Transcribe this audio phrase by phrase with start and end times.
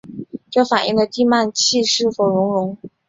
[0.49, 2.75] 这反映了地幔楔是否熔融。